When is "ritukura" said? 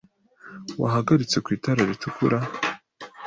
1.89-2.37